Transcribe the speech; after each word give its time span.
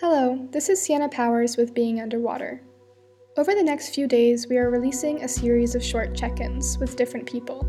Hello, 0.00 0.46
this 0.52 0.68
is 0.68 0.78
Sienna 0.78 1.08
Powers 1.08 1.56
with 1.56 1.72
Being 1.72 2.02
Underwater. 2.02 2.60
Over 3.38 3.54
the 3.54 3.62
next 3.62 3.94
few 3.94 4.06
days, 4.06 4.46
we 4.46 4.58
are 4.58 4.68
releasing 4.68 5.22
a 5.22 5.28
series 5.28 5.74
of 5.74 5.82
short 5.82 6.14
check 6.14 6.38
ins 6.38 6.76
with 6.76 6.96
different 6.96 7.24
people, 7.24 7.64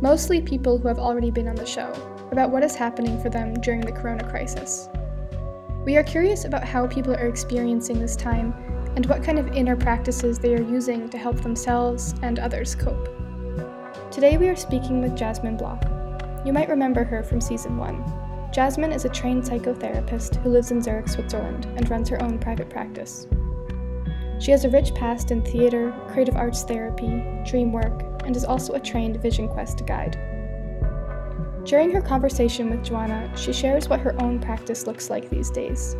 mostly 0.00 0.40
people 0.40 0.78
who 0.78 0.86
have 0.86 1.00
already 1.00 1.32
been 1.32 1.48
on 1.48 1.56
the 1.56 1.66
show, 1.66 1.90
about 2.30 2.52
what 2.52 2.62
is 2.62 2.76
happening 2.76 3.20
for 3.20 3.30
them 3.30 3.52
during 3.62 3.80
the 3.80 3.90
corona 3.90 4.22
crisis. 4.30 4.88
We 5.84 5.96
are 5.96 6.04
curious 6.04 6.44
about 6.44 6.62
how 6.62 6.86
people 6.86 7.14
are 7.14 7.26
experiencing 7.26 7.98
this 7.98 8.14
time 8.14 8.54
and 8.94 9.04
what 9.06 9.24
kind 9.24 9.36
of 9.36 9.48
inner 9.48 9.74
practices 9.74 10.38
they 10.38 10.54
are 10.54 10.62
using 10.62 11.08
to 11.08 11.18
help 11.18 11.40
themselves 11.40 12.14
and 12.22 12.38
others 12.38 12.76
cope. 12.76 13.08
Today, 14.12 14.36
we 14.36 14.46
are 14.48 14.54
speaking 14.54 15.02
with 15.02 15.16
Jasmine 15.16 15.56
Block. 15.56 15.82
You 16.46 16.52
might 16.52 16.68
remember 16.68 17.02
her 17.02 17.24
from 17.24 17.40
season 17.40 17.76
one. 17.76 18.04
Jasmine 18.56 18.92
is 18.92 19.04
a 19.04 19.10
trained 19.10 19.42
psychotherapist 19.42 20.36
who 20.36 20.48
lives 20.48 20.70
in 20.70 20.80
Zurich, 20.80 21.10
Switzerland, 21.10 21.66
and 21.76 21.90
runs 21.90 22.08
her 22.08 22.22
own 22.22 22.38
private 22.38 22.70
practice. 22.70 23.26
She 24.38 24.50
has 24.50 24.64
a 24.64 24.70
rich 24.70 24.94
past 24.94 25.30
in 25.30 25.42
theater, 25.42 25.94
creative 26.08 26.36
arts 26.36 26.62
therapy, 26.62 27.22
dream 27.44 27.70
work, 27.70 28.22
and 28.24 28.34
is 28.34 28.46
also 28.46 28.72
a 28.72 28.80
trained 28.80 29.20
Vision 29.20 29.46
Quest 29.46 29.84
guide. 29.84 30.16
During 31.66 31.90
her 31.90 32.00
conversation 32.00 32.70
with 32.70 32.82
Joanna, 32.82 33.30
she 33.36 33.52
shares 33.52 33.90
what 33.90 34.00
her 34.00 34.18
own 34.22 34.40
practice 34.40 34.86
looks 34.86 35.10
like 35.10 35.28
these 35.28 35.50
days, 35.50 35.94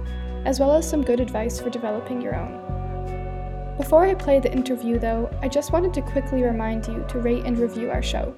as 0.46 0.58
well 0.58 0.72
as 0.72 0.88
some 0.88 1.04
good 1.04 1.20
advice 1.20 1.60
for 1.60 1.68
developing 1.68 2.22
your 2.22 2.36
own. 2.36 3.76
Before 3.76 4.06
I 4.06 4.14
play 4.14 4.40
the 4.40 4.50
interview, 4.50 4.98
though, 4.98 5.28
I 5.42 5.48
just 5.48 5.72
wanted 5.72 5.92
to 5.92 6.00
quickly 6.00 6.42
remind 6.42 6.86
you 6.86 7.04
to 7.06 7.18
rate 7.18 7.44
and 7.44 7.58
review 7.58 7.90
our 7.90 8.02
show. 8.02 8.34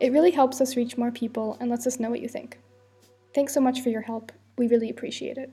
It 0.00 0.10
really 0.10 0.30
helps 0.30 0.62
us 0.62 0.74
reach 0.74 0.96
more 0.96 1.10
people 1.10 1.58
and 1.60 1.68
lets 1.68 1.86
us 1.86 2.00
know 2.00 2.08
what 2.08 2.22
you 2.22 2.28
think. 2.28 2.56
Thanks 3.34 3.54
so 3.54 3.60
much 3.60 3.80
for 3.80 3.88
your 3.88 4.02
help. 4.02 4.30
We 4.58 4.68
really 4.68 4.90
appreciate 4.90 5.38
it. 5.38 5.50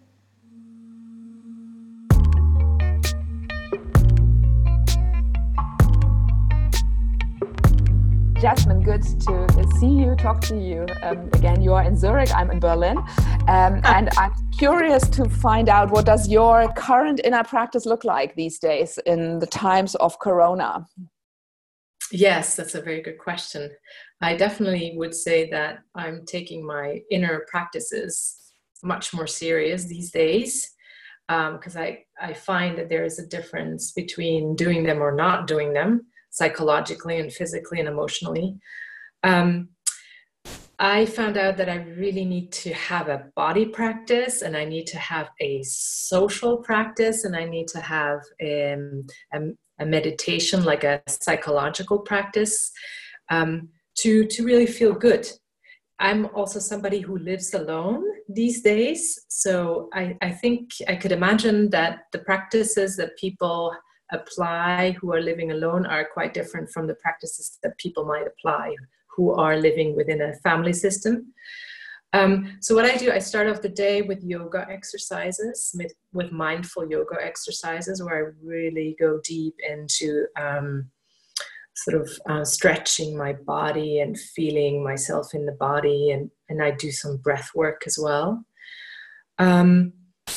Jasmine, 8.42 8.84
good 8.84 9.02
to 9.02 9.78
see 9.80 9.88
you, 9.88 10.16
talk 10.16 10.40
to 10.42 10.58
you. 10.58 10.86
Um, 11.04 11.30
again, 11.34 11.62
you 11.62 11.74
are 11.74 11.84
in 11.84 11.98
Zurich, 11.98 12.34
I'm 12.34 12.50
in 12.52 12.60
Berlin. 12.62 12.98
Um, 13.50 13.82
and 13.84 14.10
I'm 14.18 14.32
curious 14.58 15.04
to 15.10 15.28
find 15.28 15.68
out 15.68 15.92
what 15.92 16.06
does 16.06 16.30
your 16.30 16.72
current 16.74 17.20
inner 17.26 17.44
practice 17.44 17.86
look 17.86 18.06
like 18.06 18.36
these 18.36 18.58
days 18.58 18.98
in 19.06 19.40
the 19.40 19.46
times 19.46 19.96
of 19.96 20.20
Corona? 20.20 20.88
Yes, 22.14 22.56
that's 22.56 22.76
a 22.76 22.82
very 22.82 23.02
good 23.02 23.18
question. 23.18 23.72
I 24.22 24.36
definitely 24.36 24.94
would 24.98 25.16
say 25.16 25.50
that 25.50 25.80
I'm 25.96 26.26
taking 26.26 26.66
my 26.66 27.02
inner 27.10 27.46
practices 27.50 28.54
much 28.84 29.14
more 29.14 29.28
serious 29.28 29.86
these 29.86 30.12
days 30.12 30.70
because 31.28 31.76
um, 31.76 31.82
I, 31.82 32.00
I 32.20 32.34
find 32.34 32.78
that 32.78 32.90
there 32.90 33.06
is 33.06 33.20
a 33.20 33.28
difference 33.28 33.92
between 33.92 34.56
doing 34.56 34.84
them 34.84 35.02
or 35.02 35.14
not 35.14 35.48
doing 35.48 35.74
them 35.74 36.08
psychologically 36.32 37.20
and 37.20 37.32
physically 37.32 37.80
and 37.80 37.88
emotionally. 37.88 38.56
Um, 39.24 39.70
I 40.80 41.06
found 41.06 41.38
out 41.38 41.58
that 41.58 41.68
I 41.68 41.76
really 41.76 42.24
need 42.24 42.54
to 42.54 42.74
have 42.74 43.10
a 43.10 43.26
body 43.36 43.66
practice 43.66 44.42
and 44.42 44.56
I 44.56 44.64
need 44.64 44.88
to 44.88 44.98
have 44.98 45.30
a 45.42 45.62
social 45.64 46.58
practice 46.58 47.26
and 47.26 47.36
I 47.36 47.44
need 47.44 47.68
to 47.70 47.82
have 47.82 48.20
um, 48.42 49.06
a, 49.34 49.40
a, 49.80 49.86
meditation, 49.86 50.64
like 50.64 50.86
a 50.86 51.02
psychological 51.08 52.00
practice. 52.00 52.72
Um, 53.30 53.70
to 54.02 54.26
to 54.26 54.44
really 54.44 54.68
feel 54.68 54.94
good. 54.94 55.28
I'm 56.00 56.28
also 56.28 56.60
somebody 56.60 57.02
who 57.02 57.18
lives 57.18 57.54
alone 57.54 58.04
these 58.30 58.62
days 58.62 59.26
so 59.28 59.90
i, 59.94 60.16
I 60.22 60.30
think 60.30 60.70
i 60.88 60.96
could 60.96 61.12
imagine 61.12 61.70
that 61.72 62.04
the 62.12 62.20
practices 62.20 62.96
that 62.98 63.18
people 63.18 63.74
apply 64.12 64.96
who 65.00 65.14
are 65.14 65.22
living 65.22 65.52
alone 65.52 65.86
are 65.86 66.08
quite 66.14 66.34
different 66.34 66.70
from 66.70 66.88
the 66.88 66.96
practices 66.96 67.58
that 67.64 67.78
people 67.78 68.06
might 68.06 68.28
apply 68.28 68.76
who 69.16 69.34
are 69.34 69.58
living 69.58 69.96
within 69.96 70.22
a 70.22 70.34
family 70.38 70.74
system. 70.74 71.34
Um, 72.14 72.58
so 72.60 72.74
what 72.74 72.86
i 72.86 72.98
do 72.98 73.12
i 73.12 73.20
start 73.20 73.48
off 73.48 73.62
the 73.62 73.70
day 73.70 74.02
with 74.02 74.24
yoga 74.24 74.66
exercises 74.68 75.72
with, 75.78 75.94
with 76.12 76.32
mindful 76.32 76.90
yoga 76.90 77.18
exercises 77.22 78.02
where 78.02 78.16
i 78.18 78.32
really 78.44 78.96
go 79.00 79.20
deep 79.24 79.54
into 79.68 80.26
um, 80.36 80.90
sort 81.84 82.02
of 82.02 82.10
uh, 82.30 82.46
stretching 82.46 83.18
my 83.18 83.34
body 83.34 84.00
and 84.00 84.20
feeling 84.20 84.84
myself 84.84 85.34
in 85.34 85.46
the 85.46 85.54
body 85.54 86.12
and 86.12 86.30
and 86.50 86.64
I 86.64 86.72
do 86.72 86.92
some 86.92 87.18
breath 87.18 87.52
work 87.54 87.84
as 87.86 88.00
well. 88.00 88.44
Um, 89.38 89.94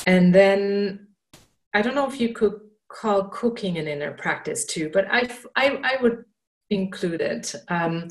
and 0.06 0.34
then 0.34 1.08
I 1.74 1.82
don't 1.82 1.94
know 1.94 2.08
if 2.08 2.20
you 2.20 2.32
could 2.32 2.60
call 2.88 3.24
cooking 3.24 3.78
an 3.78 3.88
inner 3.88 4.12
practice 4.12 4.64
too 4.66 4.90
but 4.92 5.06
I 5.10 5.28
I, 5.56 5.80
I 5.82 6.02
would 6.02 6.24
include 6.70 7.20
it. 7.20 7.54
Um, 7.68 8.08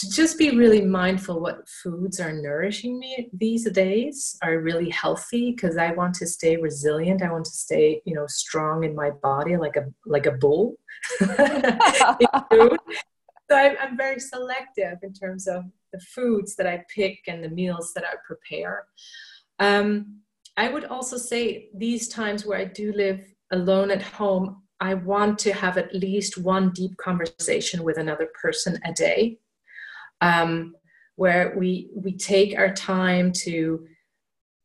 to 0.00 0.10
just 0.10 0.38
be 0.38 0.56
really 0.56 0.80
mindful 0.80 1.40
what 1.40 1.68
foods 1.68 2.20
are 2.20 2.32
nourishing 2.32 2.98
me 2.98 3.28
these 3.34 3.70
days 3.70 4.38
are 4.42 4.58
really 4.58 4.88
healthy 4.88 5.50
because 5.50 5.76
i 5.76 5.92
want 5.92 6.14
to 6.14 6.26
stay 6.26 6.56
resilient. 6.56 7.22
I 7.22 7.30
want 7.30 7.44
to 7.44 7.50
stay 7.50 8.00
you 8.06 8.14
know 8.14 8.26
strong 8.26 8.84
in 8.84 8.94
my 8.94 9.10
body 9.10 9.56
like 9.56 9.76
a 9.76 9.84
like 10.06 10.26
a 10.26 10.32
bull. 10.32 10.76
So 13.50 13.56
I'm, 13.56 13.76
I'm 13.80 13.96
very 13.96 14.20
selective 14.20 14.98
in 15.02 15.12
terms 15.12 15.48
of 15.48 15.64
the 15.92 15.98
foods 15.98 16.54
that 16.54 16.68
i 16.68 16.84
pick 16.94 17.18
and 17.26 17.42
the 17.42 17.48
meals 17.48 17.92
that 17.94 18.04
i 18.04 18.14
prepare. 18.24 18.86
Um, 19.58 20.20
i 20.56 20.68
would 20.68 20.84
also 20.84 21.16
say 21.16 21.68
these 21.74 22.06
times 22.06 22.46
where 22.46 22.60
i 22.60 22.64
do 22.64 22.92
live 22.92 23.20
alone 23.50 23.90
at 23.90 24.02
home 24.02 24.62
i 24.78 24.94
want 24.94 25.36
to 25.40 25.52
have 25.52 25.76
at 25.78 25.92
least 25.92 26.38
one 26.38 26.70
deep 26.70 26.96
conversation 26.96 27.82
with 27.82 27.98
another 27.98 28.28
person 28.40 28.78
a 28.84 28.92
day 28.92 29.36
um, 30.20 30.74
where 31.16 31.54
we 31.56 31.90
we 31.94 32.16
take 32.16 32.58
our 32.58 32.72
time 32.72 33.32
to 33.32 33.86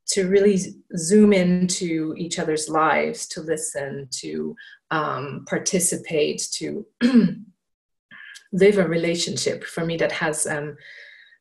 to 0.08 0.28
really 0.28 0.60
zoom 0.96 1.34
into 1.34 2.14
each 2.16 2.38
other's 2.38 2.70
lives, 2.70 3.28
to 3.28 3.42
listen, 3.42 4.08
to 4.12 4.56
um, 4.92 5.46
participate, 5.50 6.48
to 6.54 6.86
live 8.54 8.78
a 8.78 8.88
relationship. 8.88 9.64
For 9.64 9.84
me, 9.84 9.98
that 9.98 10.12
has 10.12 10.46
um, 10.46 10.78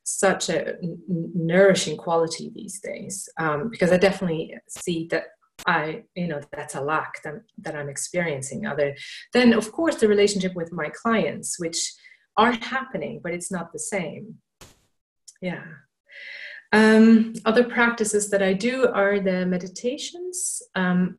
such 0.03 0.49
a 0.49 0.79
n- 0.79 0.99
nourishing 1.09 1.97
quality 1.97 2.51
these 2.55 2.81
days 2.81 3.29
um, 3.39 3.69
because 3.69 3.93
I 3.93 3.99
definitely 3.99 4.55
see 4.69 5.09
that 5.11 5.25
I, 5.67 6.03
you 6.15 6.29
know, 6.29 6.41
that's 6.53 6.75
a 6.75 6.81
lack 6.81 7.23
that, 7.23 7.35
that 7.59 7.77
I'm 7.77 7.89
experiencing. 7.89 8.67
Other 8.67 8.97
than, 9.33 9.53
of 9.53 9.73
course, 9.73 9.97
the 9.97 10.09
relationship 10.09 10.55
with 10.55 10.73
my 10.73 10.91
clients, 10.91 11.59
which 11.59 11.93
are 12.37 12.53
happening, 12.53 13.21
but 13.23 13.33
it's 13.33 13.51
not 13.51 13.73
the 13.73 13.79
same. 13.79 14.37
Yeah. 15.41 15.65
Um, 16.73 17.35
other 17.45 17.65
practices 17.65 18.31
that 18.31 18.43
I 18.43 18.53
do 18.53 18.89
are 18.89 19.21
the 19.21 19.47
meditations. 19.47 20.63
Um, 20.75 21.19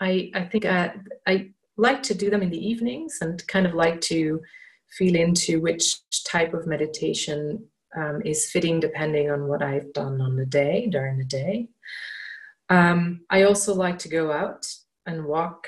I, 0.00 0.30
I 0.34 0.44
think 0.44 0.64
I, 0.64 0.94
I 1.26 1.50
like 1.76 2.02
to 2.04 2.14
do 2.14 2.30
them 2.30 2.42
in 2.42 2.50
the 2.50 2.64
evenings 2.64 3.18
and 3.20 3.44
kind 3.48 3.66
of 3.66 3.74
like 3.74 4.00
to 4.02 4.40
feel 4.96 5.16
into 5.16 5.60
which 5.60 5.96
type 6.24 6.54
of 6.54 6.66
meditation 6.66 7.64
um, 7.96 8.22
is 8.24 8.50
fitting 8.50 8.80
depending 8.80 9.30
on 9.30 9.48
what 9.48 9.62
I've 9.62 9.92
done 9.92 10.20
on 10.20 10.36
the 10.36 10.46
day, 10.46 10.88
during 10.90 11.18
the 11.18 11.24
day. 11.24 11.68
Um, 12.68 13.22
I 13.30 13.42
also 13.42 13.74
like 13.74 13.98
to 14.00 14.08
go 14.08 14.30
out 14.30 14.66
and 15.06 15.24
walk, 15.24 15.66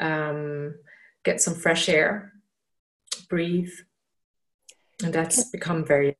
um, 0.00 0.74
get 1.24 1.40
some 1.40 1.54
fresh 1.54 1.88
air 1.88 2.33
breathe. 3.22 3.72
And 5.02 5.12
that's 5.12 5.50
become 5.50 5.84
very 5.84 6.16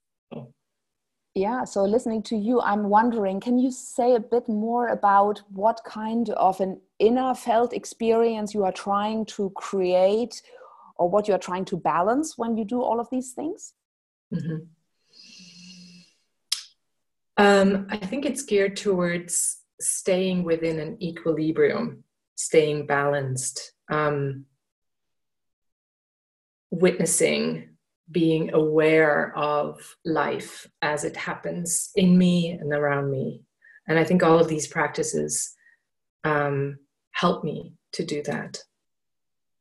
yeah 1.35 1.65
so 1.65 1.83
listening 1.85 2.23
to 2.23 2.37
you 2.37 2.61
i'm 2.61 2.89
wondering 2.89 3.41
can 3.41 3.59
you 3.59 3.71
say 3.71 4.15
a 4.15 4.21
bit 4.21 4.49
more 4.49 4.89
about 4.89 5.43
what 5.51 5.81
kind 5.85 6.31
of 6.31 6.61
an 6.61 6.81
inner 7.01 7.35
felt 7.35 7.73
experience 7.73 8.55
you 8.55 8.65
are 8.65 8.73
trying 8.73 9.25
to 9.27 9.51
create 9.51 10.43
or 10.97 11.11
what 11.11 11.27
you 11.27 11.35
are 11.35 11.39
trying 11.39 11.65
to 11.65 11.77
balance 11.77 12.39
when 12.39 12.57
you 12.57 12.65
do 12.65 12.81
all 12.81 13.01
of 13.01 13.11
these 13.11 13.33
things 13.33 13.75
mm-hmm. 14.33 14.59
um, 17.37 17.87
i 17.91 17.97
think 17.97 18.25
it's 18.25 18.43
geared 18.45 18.77
towards 18.77 19.63
staying 19.81 20.45
within 20.45 20.79
an 20.79 20.97
equilibrium 21.03 22.05
staying 22.37 22.87
balanced 22.87 23.73
um, 23.91 24.45
witnessing, 26.75 27.69
being 28.11 28.53
aware 28.53 29.33
of 29.37 29.97
life 30.05 30.69
as 30.83 31.05
it 31.05 31.17
happens 31.17 31.91
in 31.95 32.19
me 32.19 32.51
and 32.51 32.73
around 32.73 33.11
me. 33.11 33.43
And 33.89 33.99
I 33.99 34.05
think 34.05 34.23
all 34.23 34.39
of 34.39 34.49
these 34.49 34.67
practices 34.67 35.55
um, 36.25 36.79
help 37.13 37.45
me 37.45 37.75
to 37.93 38.05
do 38.05 38.23
that. 38.25 38.59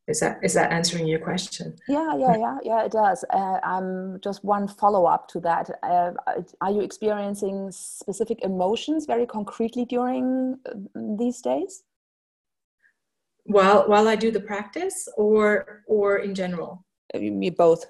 is 0.08 0.20
that 0.20 0.40
is 0.44 0.54
that 0.54 0.72
answering 0.72 1.08
your 1.08 1.20
question? 1.20 1.68
Yeah 1.88 2.12
yeah 2.24 2.36
yeah 2.46 2.58
yeah 2.70 2.82
it 2.88 2.92
does. 2.92 3.20
Uh, 3.40 3.58
i'm 3.74 4.20
just 4.28 4.44
one 4.44 4.68
follow-up 4.68 5.24
to 5.34 5.40
that. 5.42 5.66
Uh, 5.92 6.12
are 6.64 6.74
you 6.76 6.82
experiencing 6.82 7.72
specific 7.72 8.38
emotions 8.44 9.06
very 9.14 9.28
concretely 9.38 9.86
during 9.96 10.26
uh, 10.66 10.72
these 11.22 11.40
days? 11.42 11.84
While 13.56 13.82
while 13.92 14.08
i 14.14 14.16
do 14.26 14.30
the 14.38 14.46
practice 14.52 14.98
or 15.26 15.84
or 15.96 16.08
in 16.28 16.34
general 16.44 16.74
me 17.14 17.50
both 17.50 17.86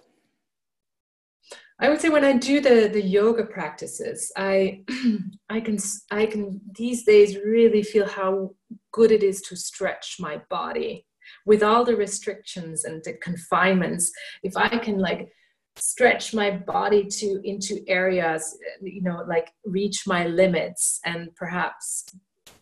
I 1.79 1.89
would 1.89 1.99
say 1.99 2.09
when 2.09 2.23
I 2.23 2.37
do 2.37 2.61
the 2.61 2.87
the 2.87 3.01
yoga 3.01 3.45
practices, 3.45 4.31
I 4.37 4.83
I 5.49 5.59
can 5.59 5.77
I 6.11 6.25
can 6.25 6.61
these 6.77 7.03
days 7.03 7.35
really 7.37 7.83
feel 7.83 8.07
how 8.07 8.55
good 8.91 9.11
it 9.11 9.23
is 9.23 9.41
to 9.41 9.55
stretch 9.55 10.17
my 10.19 10.41
body 10.49 11.05
with 11.45 11.63
all 11.63 11.83
the 11.83 11.95
restrictions 11.95 12.85
and 12.85 13.03
the 13.03 13.13
confinements. 13.13 14.11
If 14.43 14.55
I 14.55 14.69
can 14.77 14.97
like 14.99 15.29
stretch 15.75 16.33
my 16.33 16.51
body 16.51 17.05
to 17.05 17.41
into 17.43 17.81
areas, 17.87 18.57
you 18.81 19.01
know, 19.01 19.25
like 19.27 19.51
reach 19.65 20.05
my 20.05 20.27
limits 20.27 20.99
and 21.05 21.35
perhaps 21.35 22.05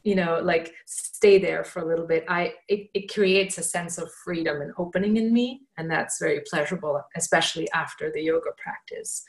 you 0.03 0.15
know 0.15 0.39
like 0.43 0.73
stay 0.85 1.37
there 1.37 1.63
for 1.63 1.81
a 1.81 1.87
little 1.87 2.07
bit. 2.07 2.25
I 2.27 2.53
it, 2.67 2.89
it 2.93 3.13
creates 3.13 3.57
a 3.57 3.63
sense 3.63 3.97
of 3.97 4.11
freedom 4.23 4.61
and 4.61 4.73
opening 4.77 5.17
in 5.17 5.33
me 5.33 5.61
and 5.77 5.89
that's 5.89 6.19
very 6.19 6.41
pleasurable 6.49 7.01
especially 7.15 7.69
after 7.73 8.11
the 8.11 8.21
yoga 8.21 8.51
practice. 8.57 9.23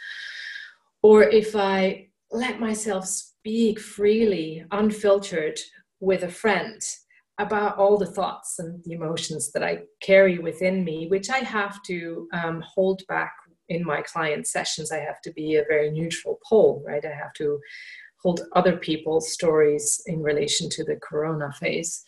Or 1.03 1.25
if 1.25 1.57
i 1.57 2.09
let 2.31 2.61
myself 2.61 3.07
speak 3.07 3.79
freely 3.79 4.65
unfiltered 4.71 5.59
with 6.01 6.23
a 6.23 6.29
friend 6.29 6.81
about 7.39 7.77
all 7.77 7.99
the 7.99 8.07
thoughts 8.07 8.59
and 8.59 8.83
the 8.85 8.93
emotions 8.93 9.53
that 9.53 9.63
i 9.63 9.79
carry 10.01 10.39
within 10.39 10.85
me 10.85 11.09
which 11.09 11.29
i 11.29 11.39
have 11.39 11.83
to 11.83 12.29
um, 12.33 12.63
hold 12.75 13.03
back 13.09 13.33
in 13.73 13.85
my 13.85 14.03
client 14.03 14.47
sessions. 14.47 14.93
I 14.93 14.99
have 14.99 15.21
to 15.23 15.33
be 15.33 15.57
a 15.57 15.65
very 15.69 15.91
neutral 15.91 16.39
pole 16.49 16.83
right? 16.87 17.05
I 17.05 17.15
have 17.15 17.33
to 17.35 17.59
hold 18.23 18.43
other 18.53 18.77
people's 18.77 19.33
stories 19.33 20.01
in 20.07 20.23
relation 20.23 20.69
to 20.71 20.85
the 20.85 20.97
corona 20.97 21.53
phase. 21.53 22.05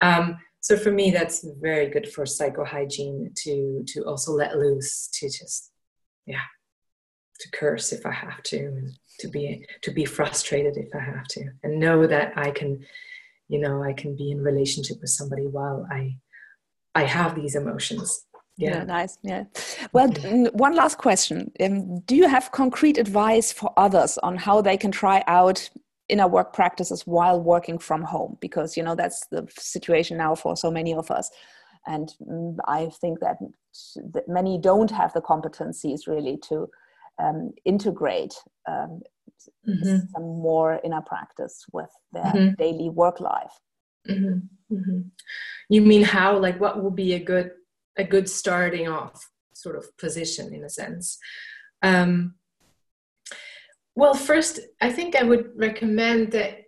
Um, 0.00 0.38
so 0.60 0.76
for 0.76 0.90
me, 0.92 1.10
that's 1.10 1.44
very 1.60 1.88
good 1.88 2.12
for 2.12 2.24
psychohygiene 2.24 3.34
to 3.42 3.84
to 3.86 4.02
also 4.02 4.32
let 4.32 4.56
loose, 4.56 5.08
to 5.14 5.26
just 5.26 5.72
yeah, 6.26 6.46
to 7.40 7.50
curse 7.50 7.92
if 7.92 8.06
I 8.06 8.12
have 8.12 8.42
to, 8.44 8.88
to 9.20 9.28
be 9.28 9.66
to 9.82 9.90
be 9.90 10.04
frustrated 10.04 10.76
if 10.76 10.94
I 10.94 11.00
have 11.00 11.26
to, 11.28 11.50
and 11.62 11.80
know 11.80 12.06
that 12.06 12.32
I 12.36 12.50
can, 12.50 12.84
you 13.48 13.58
know, 13.58 13.82
I 13.82 13.92
can 13.92 14.16
be 14.16 14.30
in 14.30 14.40
relationship 14.40 14.98
with 15.00 15.10
somebody 15.10 15.46
while 15.46 15.86
I 15.90 16.16
I 16.94 17.04
have 17.04 17.34
these 17.34 17.56
emotions 17.56 18.24
yeah. 18.56 18.78
yeah. 18.78 18.84
nice 18.84 19.18
yeah 19.22 19.44
well 19.92 20.08
one 20.52 20.74
last 20.74 20.98
question 20.98 21.50
um, 21.60 22.00
do 22.00 22.14
you 22.14 22.28
have 22.28 22.50
concrete 22.52 22.98
advice 22.98 23.52
for 23.52 23.72
others 23.76 24.18
on 24.18 24.36
how 24.36 24.60
they 24.60 24.76
can 24.76 24.90
try 24.90 25.22
out 25.26 25.68
inner 26.08 26.28
work 26.28 26.52
practices 26.52 27.06
while 27.06 27.40
working 27.40 27.78
from 27.78 28.02
home 28.02 28.36
because 28.40 28.76
you 28.76 28.82
know 28.82 28.94
that's 28.94 29.26
the 29.28 29.46
situation 29.58 30.16
now 30.16 30.34
for 30.34 30.56
so 30.56 30.70
many 30.70 30.92
of 30.94 31.10
us 31.10 31.30
and 31.86 32.14
mm, 32.28 32.56
i 32.66 32.90
think 33.00 33.20
that, 33.20 33.36
that 34.12 34.28
many 34.28 34.58
don't 34.58 34.90
have 34.90 35.12
the 35.14 35.22
competencies 35.22 36.06
really 36.06 36.36
to 36.36 36.68
um, 37.22 37.52
integrate 37.64 38.34
um, 38.68 39.00
mm-hmm. 39.68 39.98
some 40.12 40.22
more 40.22 40.80
inner 40.84 41.02
practice 41.02 41.64
with 41.72 41.90
their 42.12 42.24
mm-hmm. 42.24 42.54
daily 42.58 42.90
work 42.90 43.20
life 43.20 43.58
mm-hmm. 44.08 44.74
mm-hmm. 44.74 45.00
you 45.68 45.80
mean 45.80 46.02
how 46.02 46.36
like 46.36 46.60
what 46.60 46.82
would 46.82 46.96
be 46.96 47.14
a 47.14 47.18
good 47.18 47.52
a 47.96 48.04
good 48.04 48.28
starting 48.28 48.88
off 48.88 49.30
sort 49.54 49.76
of 49.76 49.96
position 49.98 50.52
in 50.54 50.64
a 50.64 50.68
sense. 50.68 51.18
Um, 51.82 52.34
well, 53.94 54.14
first, 54.14 54.60
I 54.80 54.90
think 54.90 55.14
I 55.14 55.22
would 55.22 55.50
recommend 55.54 56.32
that 56.32 56.62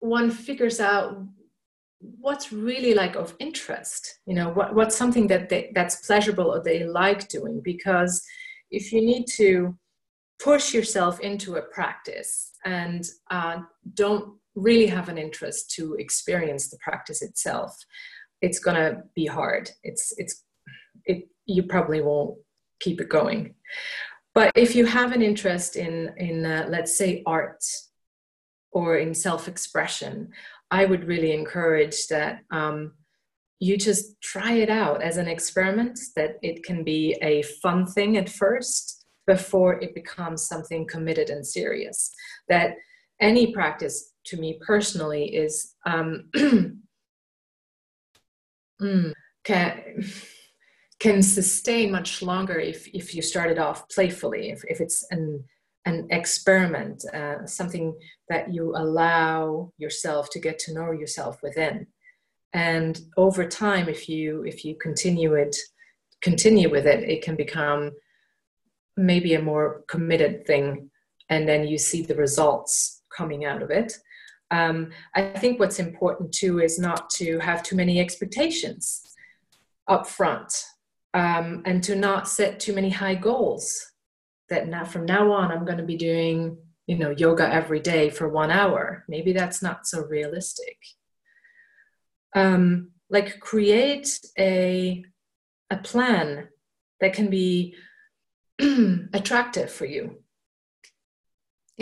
one 0.00 0.30
figures 0.30 0.80
out 0.80 1.22
what's 2.18 2.52
really 2.52 2.94
like 2.94 3.14
of 3.14 3.34
interest 3.38 4.18
you 4.26 4.34
know 4.34 4.50
what, 4.50 4.74
what's 4.74 4.96
something 4.96 5.28
that 5.28 5.48
they, 5.48 5.70
that's 5.74 6.06
pleasurable 6.06 6.52
or 6.52 6.60
they 6.60 6.84
like 6.84 7.28
doing 7.28 7.60
because 7.62 8.24
if 8.70 8.92
you 8.92 9.00
need 9.00 9.24
to 9.24 9.76
push 10.42 10.74
yourself 10.74 11.20
into 11.20 11.54
a 11.54 11.62
practice 11.62 12.50
and 12.64 13.06
uh, 13.30 13.58
don't 13.94 14.34
really 14.56 14.86
have 14.86 15.08
an 15.08 15.16
interest 15.16 15.70
to 15.70 15.94
experience 15.94 16.68
the 16.68 16.78
practice 16.78 17.22
itself 17.22 17.76
it's 18.40 18.58
going 18.58 18.76
to 18.76 19.00
be 19.14 19.26
hard 19.26 19.70
it's 19.84 20.12
it's 20.18 20.42
it, 21.04 21.28
you 21.46 21.64
probably 21.64 22.00
won't 22.00 22.38
keep 22.80 23.00
it 23.00 23.08
going. 23.08 23.54
But 24.34 24.52
if 24.54 24.74
you 24.74 24.86
have 24.86 25.12
an 25.12 25.22
interest 25.22 25.76
in, 25.76 26.12
in 26.16 26.44
uh, 26.44 26.66
let's 26.68 26.96
say, 26.96 27.22
art 27.26 27.62
or 28.72 28.96
in 28.96 29.14
self 29.14 29.48
expression, 29.48 30.30
I 30.70 30.86
would 30.86 31.04
really 31.04 31.32
encourage 31.32 32.06
that 32.08 32.40
um, 32.50 32.92
you 33.60 33.76
just 33.76 34.20
try 34.22 34.52
it 34.54 34.70
out 34.70 35.02
as 35.02 35.18
an 35.18 35.28
experiment, 35.28 35.98
that 36.16 36.36
it 36.42 36.64
can 36.64 36.82
be 36.82 37.16
a 37.22 37.42
fun 37.62 37.86
thing 37.86 38.16
at 38.16 38.28
first 38.28 39.04
before 39.26 39.80
it 39.80 39.94
becomes 39.94 40.48
something 40.48 40.86
committed 40.86 41.30
and 41.30 41.46
serious. 41.46 42.12
That 42.48 42.76
any 43.20 43.52
practice, 43.52 44.12
to 44.26 44.36
me 44.38 44.58
personally, 44.66 45.26
is. 45.26 45.74
Um, 45.84 46.30
mm, 48.82 49.12
can 51.02 51.20
sustain 51.20 51.90
much 51.90 52.22
longer 52.22 52.60
if, 52.60 52.86
if 52.94 53.12
you 53.12 53.22
started 53.22 53.58
off 53.58 53.88
playfully, 53.88 54.50
if, 54.50 54.62
if 54.68 54.80
it's 54.80 55.04
an, 55.10 55.42
an 55.84 56.06
experiment, 56.10 57.04
uh, 57.12 57.44
something 57.44 57.92
that 58.28 58.54
you 58.54 58.72
allow 58.76 59.72
yourself 59.78 60.30
to 60.30 60.38
get 60.38 60.60
to 60.60 60.72
know 60.72 60.92
yourself 60.92 61.42
within. 61.42 61.88
And 62.52 63.00
over 63.16 63.48
time, 63.48 63.88
if 63.88 64.08
you 64.08 64.44
if 64.44 64.64
you 64.64 64.76
continue 64.80 65.34
it, 65.34 65.56
continue 66.20 66.70
with 66.70 66.86
it, 66.86 67.02
it 67.02 67.22
can 67.22 67.34
become 67.34 67.90
maybe 68.96 69.34
a 69.34 69.42
more 69.42 69.82
committed 69.88 70.46
thing, 70.46 70.88
and 71.30 71.48
then 71.48 71.66
you 71.66 71.78
see 71.78 72.02
the 72.02 72.14
results 72.14 73.02
coming 73.16 73.44
out 73.44 73.62
of 73.62 73.70
it. 73.70 73.92
Um, 74.52 74.90
I 75.16 75.30
think 75.30 75.58
what's 75.58 75.80
important 75.80 76.32
too 76.32 76.60
is 76.60 76.78
not 76.78 77.10
to 77.18 77.40
have 77.40 77.64
too 77.64 77.74
many 77.74 77.98
expectations 77.98 79.02
up 79.88 80.06
front 80.06 80.52
um, 81.14 81.62
and 81.64 81.82
to 81.84 81.94
not 81.94 82.28
set 82.28 82.60
too 82.60 82.72
many 82.72 82.90
high 82.90 83.14
goals 83.14 83.84
that 84.48 84.68
now 84.68 84.84
from 84.84 85.04
now 85.06 85.30
on 85.32 85.50
i'm 85.50 85.64
going 85.64 85.78
to 85.78 85.84
be 85.84 85.96
doing 85.96 86.56
you 86.86 86.96
know 86.98 87.10
yoga 87.10 87.52
every 87.52 87.80
day 87.80 88.10
for 88.10 88.28
one 88.28 88.50
hour. 88.50 89.04
Maybe 89.08 89.32
that's 89.32 89.62
not 89.62 89.86
so 89.86 90.04
realistic. 90.04 90.76
Um, 92.34 92.90
like 93.10 93.40
create 93.40 94.18
a 94.38 95.04
a 95.70 95.76
plan 95.78 96.48
that 97.00 97.14
can 97.14 97.30
be 97.30 97.74
attractive 99.12 99.70
for 99.70 99.86
you 99.86 100.21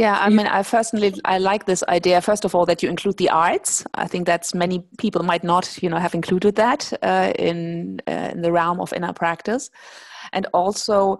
yeah, 0.00 0.16
I 0.18 0.30
mean, 0.30 0.46
I 0.46 0.62
personally 0.62 1.12
I 1.26 1.36
like 1.36 1.66
this 1.66 1.84
idea. 1.88 2.22
First 2.22 2.46
of 2.46 2.54
all, 2.54 2.64
that 2.64 2.82
you 2.82 2.88
include 2.88 3.18
the 3.18 3.28
arts. 3.28 3.84
I 3.94 4.06
think 4.06 4.26
that's 4.26 4.54
many 4.54 4.78
people 4.96 5.22
might 5.22 5.44
not, 5.44 5.82
you 5.82 5.90
know, 5.90 5.98
have 5.98 6.14
included 6.14 6.56
that 6.56 6.90
uh, 7.02 7.34
in 7.38 8.00
uh, 8.08 8.30
in 8.32 8.40
the 8.40 8.50
realm 8.50 8.80
of 8.80 8.94
inner 8.94 9.12
practice 9.12 9.68
and 10.32 10.46
also 10.52 11.18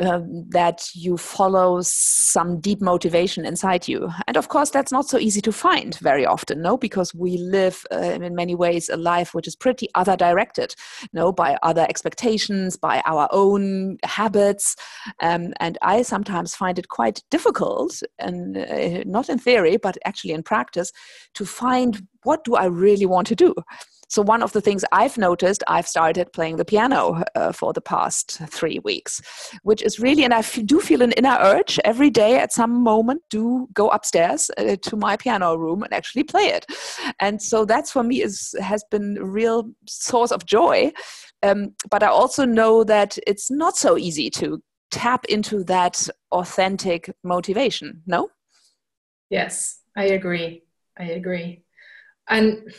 um, 0.00 0.44
that 0.50 0.88
you 0.94 1.16
follow 1.16 1.80
some 1.82 2.60
deep 2.60 2.80
motivation 2.80 3.44
inside 3.44 3.88
you. 3.88 4.10
And 4.26 4.36
of 4.36 4.48
course, 4.48 4.70
that's 4.70 4.92
not 4.92 5.08
so 5.08 5.18
easy 5.18 5.40
to 5.42 5.52
find 5.52 5.96
very 5.98 6.26
often, 6.26 6.62
no, 6.62 6.76
because 6.76 7.14
we 7.14 7.38
live 7.38 7.84
uh, 7.92 7.96
in 7.96 8.34
many 8.34 8.54
ways 8.54 8.88
a 8.88 8.96
life 8.96 9.34
which 9.34 9.48
is 9.48 9.56
pretty 9.56 9.88
other 9.94 10.16
directed, 10.16 10.74
no, 11.12 11.32
by 11.32 11.56
other 11.62 11.86
expectations, 11.88 12.76
by 12.76 13.02
our 13.04 13.28
own 13.30 13.98
habits. 14.04 14.76
Um, 15.20 15.52
and 15.60 15.78
I 15.82 16.02
sometimes 16.02 16.54
find 16.54 16.78
it 16.78 16.88
quite 16.88 17.22
difficult, 17.30 18.02
and 18.22 18.56
uh, 18.56 19.02
not 19.06 19.28
in 19.28 19.38
theory, 19.38 19.76
but 19.76 19.96
actually 20.04 20.32
in 20.32 20.42
practice, 20.42 20.92
to 21.34 21.44
find 21.44 22.06
what 22.22 22.44
do 22.44 22.54
I 22.54 22.66
really 22.66 23.06
want 23.06 23.26
to 23.28 23.34
do 23.34 23.54
so, 24.12 24.20
one 24.20 24.42
of 24.42 24.52
the 24.52 24.60
things 24.60 24.84
I've 24.92 25.16
noticed, 25.16 25.64
I've 25.68 25.88
started 25.88 26.34
playing 26.34 26.56
the 26.56 26.66
piano 26.66 27.24
uh, 27.34 27.50
for 27.50 27.72
the 27.72 27.80
past 27.80 28.42
three 28.50 28.78
weeks, 28.80 29.22
which 29.62 29.80
is 29.80 29.98
really, 29.98 30.22
and 30.22 30.34
I 30.34 30.40
f- 30.40 30.58
do 30.66 30.80
feel 30.80 31.00
an 31.00 31.12
inner 31.12 31.38
urge 31.40 31.80
every 31.82 32.10
day 32.10 32.38
at 32.38 32.52
some 32.52 32.82
moment 32.82 33.22
to 33.30 33.70
go 33.72 33.88
upstairs 33.88 34.50
uh, 34.58 34.76
to 34.82 34.96
my 34.96 35.16
piano 35.16 35.56
room 35.56 35.82
and 35.82 35.94
actually 35.94 36.24
play 36.24 36.42
it. 36.42 36.66
And 37.20 37.40
so, 37.40 37.64
that's 37.64 37.90
for 37.90 38.02
me 38.02 38.20
is 38.20 38.54
has 38.60 38.84
been 38.90 39.16
a 39.18 39.24
real 39.24 39.70
source 39.88 40.30
of 40.30 40.44
joy. 40.44 40.92
Um, 41.42 41.74
but 41.90 42.02
I 42.02 42.08
also 42.08 42.44
know 42.44 42.84
that 42.84 43.18
it's 43.26 43.50
not 43.50 43.78
so 43.78 43.96
easy 43.96 44.28
to 44.32 44.62
tap 44.92 45.24
into 45.24 45.64
that 45.64 46.08
authentic 46.30 47.12
motivation. 47.24 48.02
No? 48.06 48.28
Yes, 49.30 49.80
I 49.96 50.04
agree. 50.04 50.62
I 50.96 51.04
agree. 51.04 51.64
And 52.28 52.72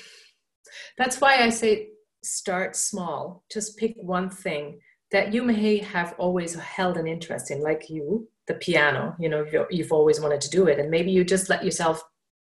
that's 0.98 1.20
why 1.20 1.38
I 1.38 1.50
say 1.50 1.90
start 2.24 2.76
small. 2.76 3.44
Just 3.52 3.78
pick 3.78 3.96
one 3.98 4.30
thing 4.30 4.80
that 5.12 5.34
you 5.34 5.44
may 5.44 5.80
have 5.80 6.16
always 6.18 6.56
held 6.56 6.98
an 6.98 7.08
interest 7.08 7.52
in, 7.52 7.62
like 7.62 7.90
you, 7.90 8.30
the 8.48 8.54
piano. 8.56 9.16
You 9.20 9.30
know, 9.30 9.46
you've 9.70 9.92
always 9.92 10.22
wanted 10.22 10.42
to 10.42 10.50
do 10.50 10.68
it, 10.68 10.80
and 10.80 10.90
maybe 10.90 11.12
you 11.12 11.24
just 11.24 11.50
let 11.50 11.66
yourself 11.66 12.02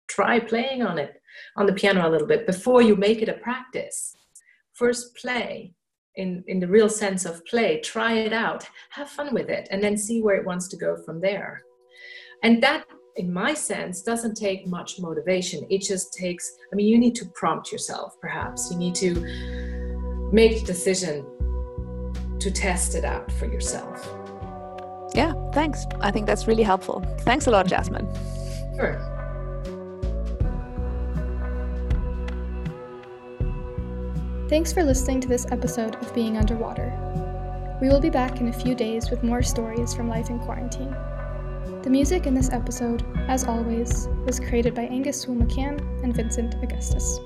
try 0.08 0.40
playing 0.40 0.84
on 0.84 1.00
it, 1.00 1.22
on 1.56 1.66
the 1.66 1.74
piano 1.74 2.08
a 2.08 2.10
little 2.10 2.28
bit 2.28 2.46
before 2.46 2.82
you 2.82 2.96
make 2.96 3.22
it 3.22 3.30
a 3.30 3.34
practice. 3.34 4.16
First, 4.74 5.16
play 5.16 5.74
in 6.16 6.44
in 6.48 6.60
the 6.60 6.68
real 6.68 6.90
sense 6.90 7.26
of 7.26 7.46
play. 7.46 7.80
Try 7.82 8.14
it 8.14 8.34
out, 8.34 8.68
have 8.90 9.10
fun 9.10 9.34
with 9.34 9.50
it, 9.50 9.68
and 9.72 9.84
then 9.84 9.98
see 9.98 10.22
where 10.22 10.36
it 10.36 10.46
wants 10.46 10.68
to 10.70 10.78
go 10.78 10.98
from 11.06 11.22
there. 11.22 11.64
And 12.44 12.62
that 12.64 12.86
in 13.18 13.32
my 13.32 13.54
sense, 13.54 14.02
doesn't 14.02 14.36
take 14.36 14.68
much 14.68 15.00
motivation. 15.00 15.66
It 15.70 15.82
just 15.82 16.14
takes, 16.14 16.50
I 16.72 16.76
mean, 16.76 16.88
you 16.88 16.98
need 16.98 17.16
to 17.16 17.26
prompt 17.36 17.72
yourself, 17.72 18.16
perhaps. 18.22 18.72
You 18.72 18.78
need 18.78 18.96
to 18.96 20.30
make 20.32 20.60
the 20.60 20.66
decision 20.66 21.26
to 22.40 22.52
test 22.52 22.96
it 22.96 23.04
out 23.04 23.32
for 23.34 23.46
yourself. 23.46 24.10
Yeah, 25.14 25.34
thanks. 25.52 25.86
I 26.00 26.12
think 26.12 26.26
that's 26.26 26.48
really 26.48 26.64
helpful. 26.64 27.02
Thanks 27.20 27.48
a 27.48 27.52
lot, 27.52 27.68
Jasmine. 27.68 28.08
Sure. 28.78 29.21
Thanks 34.52 34.74
for 34.74 34.84
listening 34.84 35.22
to 35.22 35.30
this 35.30 35.46
episode 35.50 35.96
of 35.96 36.14
Being 36.14 36.36
Underwater. 36.36 36.92
We 37.82 37.88
will 37.88 38.02
be 38.02 38.10
back 38.10 38.42
in 38.42 38.50
a 38.50 38.52
few 38.52 38.76
days 38.76 39.10
with 39.10 39.24
more 39.24 39.42
stories 39.42 39.94
from 39.94 40.10
life 40.10 40.30
in 40.30 40.40
quarantine. 40.40 40.94
The 41.84 41.90
music 41.90 42.28
in 42.28 42.34
this 42.34 42.50
episode, 42.50 43.02
as 43.30 43.46
always, 43.46 44.10
was 44.26 44.42
created 44.42 44.76
by 44.76 44.82
Angus 44.82 45.22
Sewell 45.22 45.38
McCann 45.38 45.80
and 46.04 46.14
Vincent 46.14 46.56
Augustus. 46.62 47.22